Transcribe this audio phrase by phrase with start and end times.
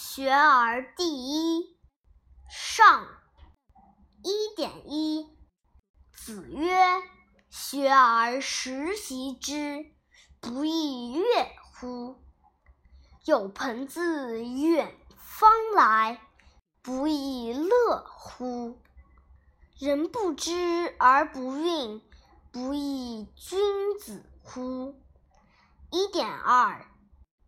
[0.00, 1.04] 学而第
[1.56, 1.76] 一。
[2.48, 3.04] 上
[4.22, 5.26] 一点一。
[6.12, 7.02] 子曰
[7.50, 9.86] ：“学而时习之，
[10.40, 11.24] 不亦说
[11.80, 12.22] 乎？
[13.24, 16.20] 有朋自远方来，
[16.80, 18.80] 不亦乐乎？
[19.80, 22.00] 人不知而不愠，
[22.52, 24.94] 不亦君子乎？”
[25.90, 26.86] 一点二。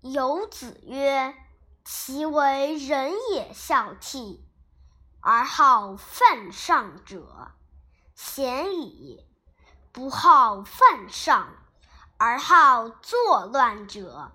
[0.00, 1.34] 有子曰
[1.90, 4.40] ：“其为人也孝悌，
[5.20, 7.52] 而好犯上者，
[8.14, 9.24] 贤矣；
[9.90, 11.48] 不好犯上，
[12.18, 14.32] 而好作乱者，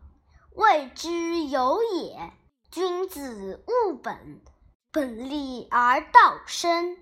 [0.55, 2.33] 谓之有也。
[2.71, 4.41] 君子务本，
[4.91, 6.97] 本立而道生。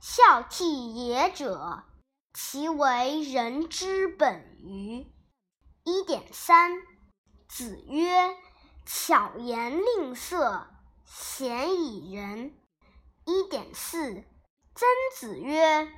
[0.00, 1.84] 孝悌也者，
[2.32, 5.06] 其为人之本与？”
[5.84, 6.80] 一点三。
[7.46, 8.34] 子曰
[8.84, 10.66] ：“巧言令色，
[11.04, 12.54] 鲜矣仁。”
[13.26, 14.24] 一点四。
[14.74, 15.92] 曾子曰：“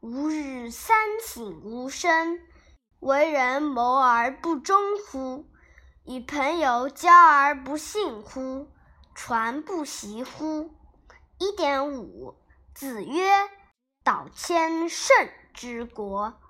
[0.00, 2.40] 吾日三省吾身：
[3.00, 5.46] 为人谋而不忠乎？
[6.04, 8.68] 与朋友交而不信乎？
[9.14, 10.70] 传不习乎？”
[11.38, 12.36] 一点五。
[12.74, 13.28] 子曰
[14.04, 16.40] ：“道谦胜之国，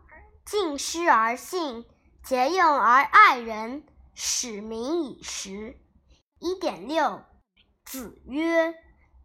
[0.44, 1.86] 敬师而信，
[2.22, 3.84] 节用而爱人。”
[4.22, 5.80] 使民以时。
[6.40, 7.24] 一点六。
[7.86, 8.74] 子曰：“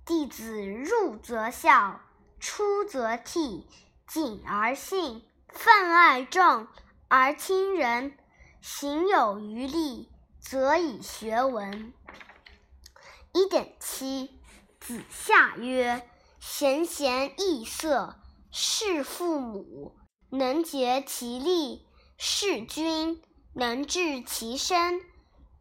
[0.08, 2.00] 弟子入则孝，
[2.40, 3.66] 出则悌，
[4.08, 6.68] 谨而信，泛爱众
[7.10, 8.18] 而亲仁，
[8.62, 11.94] 行有余力，则以学文。”
[13.34, 14.40] 一点七。
[14.80, 18.16] 子夏曰：“贤贤易色，
[18.50, 19.98] 事父母
[20.30, 21.86] 能竭其力，
[22.18, 23.22] 事君。”
[23.58, 25.00] 能治其身，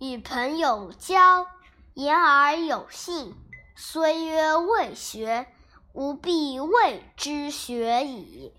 [0.00, 1.46] 与朋友交，
[1.94, 3.36] 言而有信。
[3.76, 5.46] 虽曰未学，
[5.92, 8.52] 吾必谓之学矣。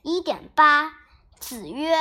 [0.00, 0.94] 一点八。
[1.38, 1.94] 子曰：“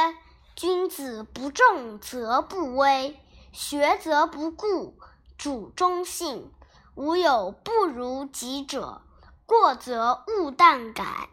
[0.55, 3.19] 君子不重则不威，
[3.51, 4.93] 学则不固，
[5.37, 6.49] 主忠信。
[6.95, 9.01] 吾有不如己者，
[9.45, 11.27] 过则勿惮改。”